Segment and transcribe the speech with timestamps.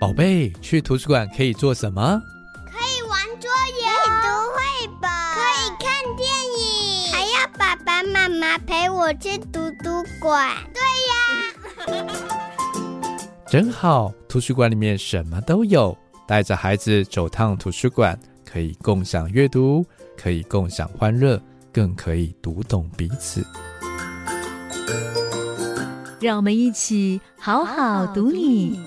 [0.00, 2.22] 宝贝，去图书馆可以做什么？
[2.64, 3.86] 可以玩桌游，
[4.56, 6.26] 可以读绘本，可以看电
[6.58, 10.56] 影，还要爸爸妈妈陪我去图书馆。
[10.72, 10.80] 对
[11.92, 12.04] 呀，
[13.46, 15.94] 真好，图书馆里面什么都有。
[16.26, 18.18] 带着孩子走趟图书馆，
[18.50, 19.84] 可以共享阅读，
[20.16, 21.38] 可以共享欢乐，
[21.70, 23.44] 更可以读懂彼此。
[26.20, 28.80] 让我们一起好好读你。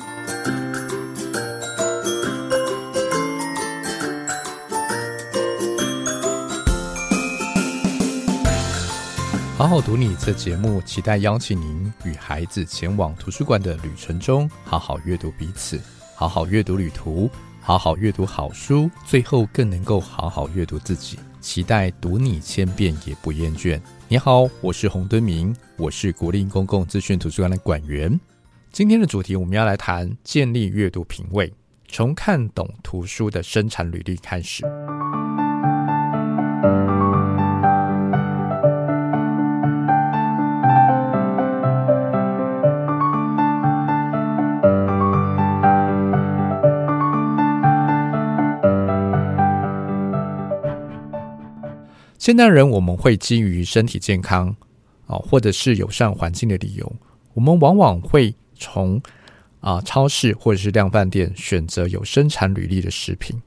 [9.63, 15.79] 好好读你这节目，期待邀请您与孩子前往图书馆的旅程中，好好阅读彼此，
[16.15, 17.29] 好好阅读旅途，
[17.61, 21.17] 好好阅读好书，最后更能够好好阅读自己。
[21.39, 23.79] 期待读你千遍也不厌倦。
[24.09, 28.19] 你好，我是洪敦明，我是国立公共资讯图书馆的馆员。
[28.73, 31.53] 今天的主题我们要来谈建立阅读品味，
[31.87, 34.65] 从看懂图书的生产履历开始。
[52.23, 54.47] 现代人，我们会基于身体健康
[55.07, 56.95] 啊，或者是友善环境的理由，
[57.33, 59.01] 我们往往会从
[59.59, 63.37] 啊超市或者是量贩店选择有生产履历的食品。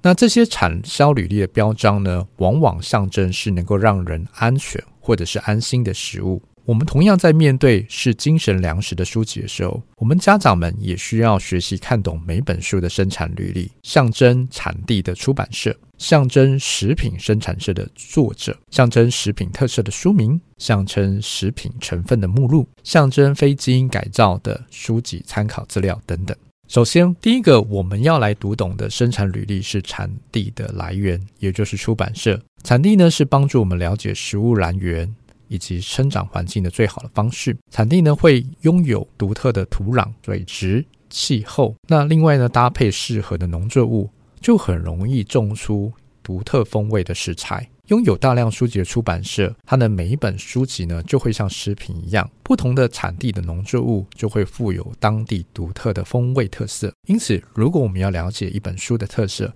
[0.00, 6.40] 那这些产销履历的标章呢，往往象征是能够让人安全或者是安心的食物。
[6.64, 26.36] 我们同样在面对是精神粮食的书籍的时候，我们家长们也需要学习看懂每本书的生产履历，象征产地的出版社，象征食品生产社的作者，象征食品特色的书名，象征食品成分的目录，象征非基因改造的书籍参考资料等等。
[26.68, 32.40] 首先，第一个我们要来读懂的生产履历是产地的来源，也就是出版社。
[32.62, 35.12] 产地呢，是帮助我们了解食物来源。
[35.52, 41.74] 以及生长环境的最好的方式，产地呢会拥有独特的土壤、水质、气候。
[41.86, 44.08] 那另外呢，搭配适合的农作物，
[44.40, 45.92] 就很容易种出
[46.22, 47.68] 独特风味的食材。
[47.88, 56.90] 拥有大量书籍的出版社，它的每一本书籍呢，就会像食品一样，不同的产地的农作物就会富有当地独特的风味特色。
[57.06, 59.52] 因此，如果我们要了解一本书的特色，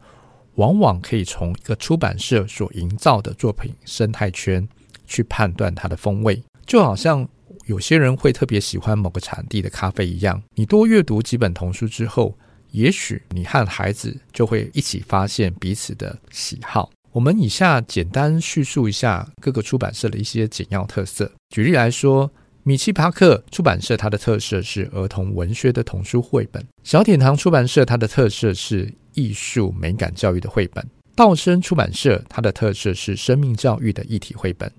[0.57, 4.67] 往往可以从一个出版社所营造的作品生态圈。
[5.07, 7.27] 去判断它的风味，就好像
[7.67, 10.43] 有些人会特别喜欢某个产地的咖啡一样。
[10.55, 12.37] 你多阅读几本童书之后，
[12.71, 16.91] 也许你和孩子就会一起发现彼此的喜好。
[17.13, 21.33] 我们以下简单叙述一下各个出版社的一些简要特色。
[21.49, 22.31] 举例来说，
[22.63, 30.85] 米奇巴克出版社它的特色是儿童文学的童书绘本；小典堂出版社它的特色是艺术美感教育的绘本；
[31.15, 34.71] 道生出版社它的特色是生命教育的一体绘本。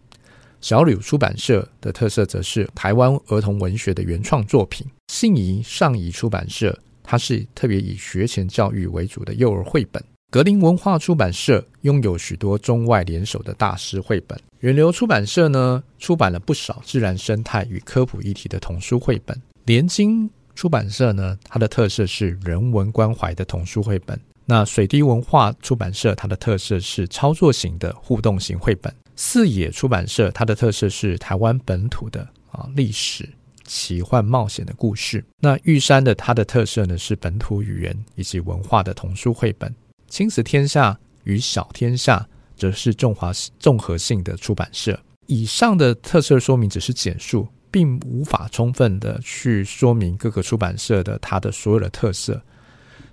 [0.59, 10.01] 小柳出版社的特色则是台湾儿童文学的原创作品；信谊上谊出版社，它是特别以学前教育为主的幼儿绘本；
[10.31, 24.17] 格林文化出版社拥有许多中外联手的大师绘本；远流出版社呢，出版了不少自然生态与科普议题的童书绘本；联经出版社呢，它的特色是人文关怀的童书绘本；
[24.49, 28.93] 那水滴文化出版社，它的特色是操作型的互动型绘本。
[29.17, 33.27] 四野出版社，它的特色是台湾本土的啊历史、
[33.65, 35.21] 奇幻、冒险的故事。
[35.41, 39.73] 那玉山的它的特色呢是本土语言以及文化的童书绘本。
[40.07, 42.25] 亲子天下与小天下
[42.55, 44.97] 则是中华综合性的出版社。
[45.25, 52.41] 以上的特色说明只是简述，并无法充分的去说明各个出版社的它的所有的特色。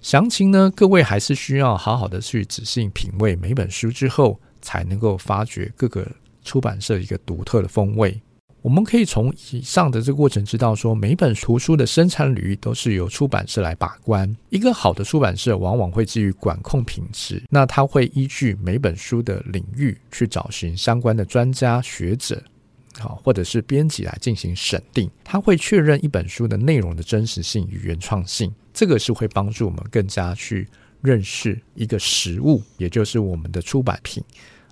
[0.04, 4.38] 详情呢，各位还是需要好好的去仔细品味每本书之后。
[4.64, 6.10] 才能够发掘各个
[6.42, 8.18] 出版社一个独特的风味。
[8.62, 14.34] 我们可以从以上的这个过程知道，说每本图书的生产领域都是由出版社来把关。
[14.48, 22.42] 一个好的出版社往往会基于管控品质，那他会依据每本书的领域去找寻相关的专家学者，
[22.98, 25.10] 好或者是编辑来进行审定。
[25.22, 30.68] 他会确认一本书的内容的真实性与原创性，这个是会帮助我们更加去
[31.00, 34.22] 认识一个实物，也就是我们的出版品。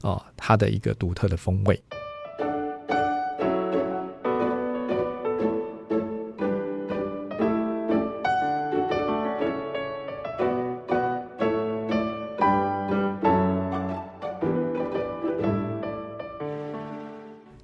[0.03, 1.81] 哦，它的一个独特的风味。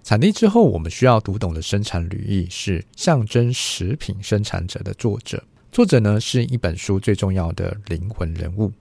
[0.08, 5.44] 产地之后，我们需要读懂的生产履历是象征食品生产者的作者。
[5.70, 8.72] 作者呢是一本书最重要的灵魂人物。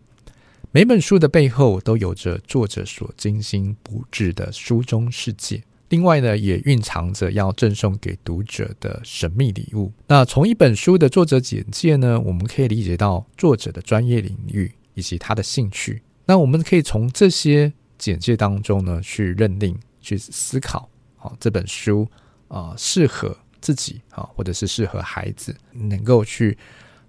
[0.72, 9.92] 每本书的背后都有着作者所精心布置的书中世界，另外呢，也蕴藏着要赠送给读者的神秘礼物。
[10.08, 16.02] 那从一本书的作者简介呢，我们可以理解到作者的专业领域以及他的兴趣。
[16.26, 22.08] 那我们可以从这些简介当中呢，去认定、去思考，好，这本书
[22.48, 26.58] 啊适合自己啊，或者是适合孩子，能够去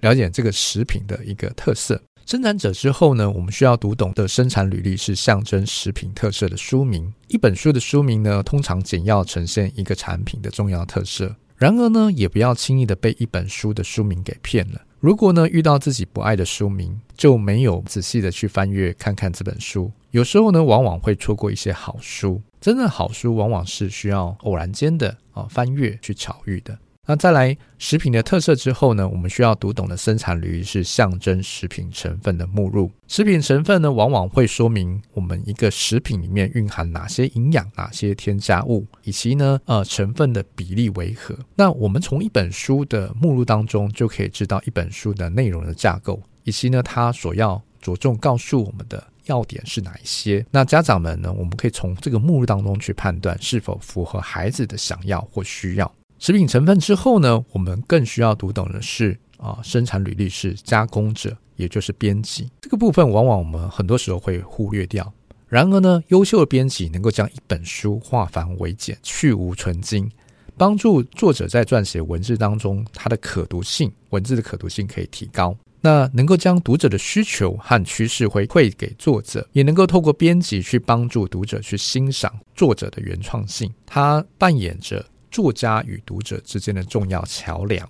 [0.00, 2.00] 了解这个食品的一个特色。
[2.26, 7.10] 生产者之后呢，我们需要读懂的生产履历是象征食品特色的书名。
[7.28, 11.34] 一本书的书名呢，通常简要呈现一个产品的重要特色。
[11.56, 14.82] 然而呢，也不要轻易的被一本书的书名给骗了。
[15.00, 19.92] 如果呢，遇到自己不爱的书名，就没有仔细的去翻阅看看这本书。
[20.10, 22.42] 有时候呢，往往会错过一些好书。
[22.60, 26.76] 真正好书，往往是需要偶然间的啊翻阅去巧遇的。
[27.08, 32.92] 那再来食品的特色之后呢，我们需要读懂的生产履历是象征食品成分的目录。
[33.06, 41.34] 食品成分呢，往往会说明我们一个食品里面蕴含哪些营养、哪些添加物，以及呢，呃，成分的比例为何。
[41.54, 50.44] 那我们从一本书的目录当中就可以知道一本书的内容的架构，以及呢，它所要着重告诉我们的要点是哪一些。
[50.50, 55.90] 那家长们呢，我们可以从这个目录当中去判断是否符合孩子的想要或需要。
[56.18, 65.12] 食品成分之后呢，我们更需要读懂的是啊，生产履历是加工者，也就是编辑这个部分，往往我们很多时候会忽略掉。
[65.46, 70.10] 然而呢，优秀的编辑能够将一本书化繁为简，去芜存菁，
[70.56, 75.56] 帮助作者在撰写文字当中，它的可读性，文字的可读性可以提高。
[75.80, 85.06] 那能够将读者的需求和趋势回馈给作者，也能够透过编辑去帮助读者去欣赏作者的原创性，它扮演着。
[85.30, 87.88] 作家与读者之间的重要桥梁。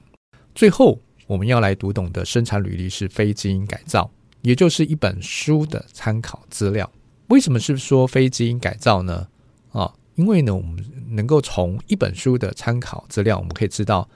[0.55, 4.11] 最后，我们要来读懂的生产履历是非基因改造，
[4.43, 6.90] 也就是一本书的参考资料。
[7.29, 9.29] 为什么是说非基因改造呢？
[9.70, 14.08] 啊，因为呢，我们能够从一本书的参考资料，我们可以知道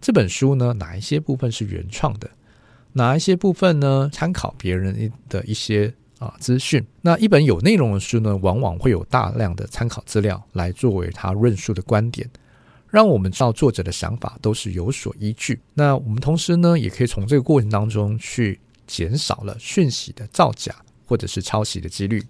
[0.00, 2.30] 这本书呢，哪一些部分是原创的，
[2.92, 6.86] 哪一些部分呢，参考别人的一些啊资讯。
[7.00, 12.28] 那一本有内容的书呢，往往会有大量的参考资料来作为他论述的观点。
[12.90, 15.60] 让我们知道作者的想法都是有所依据。
[15.74, 20.74] 那我们同时呢，也可以从这个过程当中去减少了讯息的造假
[21.06, 22.22] 或者是抄袭的几率。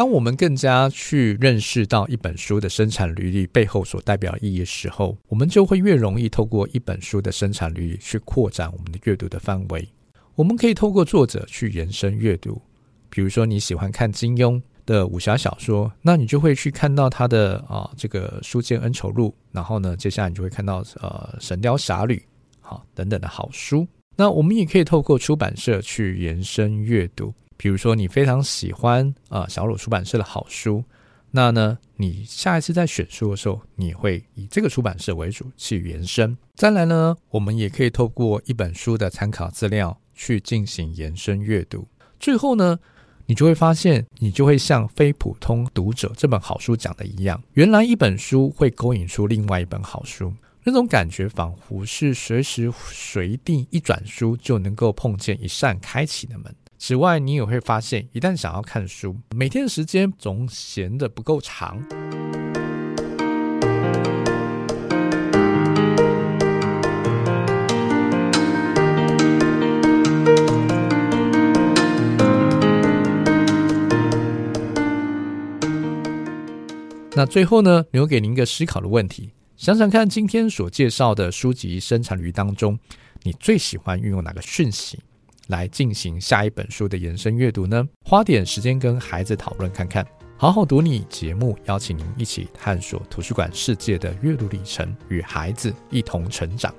[0.00, 9.86] 当我们更加去认识到一本书的生产履历背后所代表意义的时候，我们就会越容易透过一本书的生产履历去扩展我们的阅读的范围。
[10.36, 12.62] 我们可以透过作者去延伸阅读，
[13.10, 22.16] 比如说你喜欢看金庸的武侠小说，那你就会去看到他的啊这个《书剑恩仇录》，然后呢，接下来你就会看到呃《神雕侠侣》
[22.62, 23.86] 好等等的好书。
[24.16, 27.34] 那我们也可以透过出版社去延伸阅读。
[27.60, 30.82] 比如说，你非常喜欢啊小鲁出版社的好书，
[31.30, 36.34] 那呢，你下一次在选书的时候，你会以这个出版社为主去延伸。
[36.54, 41.86] 再来呢，我们也可以透过一本书的参考资料去进行延伸阅读。
[42.18, 42.78] 最后呢，
[43.26, 50.32] 你就会发现，你就会像非普通读者这本好书讲的一样，原来一本书会勾引出另外一本好书，
[50.64, 56.50] 那种感觉仿佛是随时随地一转书就能够碰见一扇开启的门。
[56.82, 61.78] 此外，你也会发现，一旦想要看书，每天的时间总闲得不够长。
[77.14, 82.78] 那最后呢，留给您一个思考的问题：想想看，今天所介绍的书籍生产率当中，
[83.22, 84.98] 你最喜欢运用哪个讯息？
[85.50, 87.86] 来进行下一本书的延伸阅读呢？
[88.06, 90.06] 花点时间跟孩子讨论看看。
[90.38, 96.74] 好好读你节目，邀请您一起探索图书馆世界的阅读里程，与孩子一同成长。